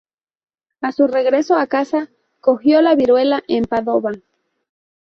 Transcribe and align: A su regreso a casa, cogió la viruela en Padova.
A 0.81 0.91
su 0.91 1.05
regreso 1.05 1.55
a 1.55 1.67
casa, 1.67 2.09
cogió 2.39 2.81
la 2.81 2.95
viruela 2.95 3.43
en 3.47 3.65
Padova. 3.65 4.09